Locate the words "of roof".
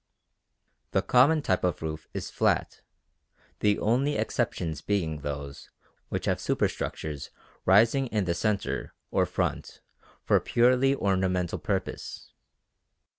1.63-2.07